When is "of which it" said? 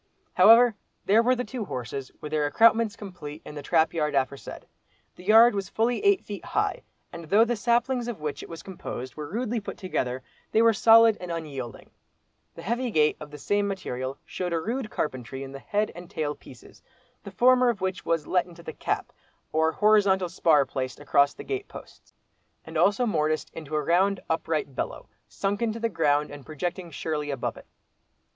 8.07-8.49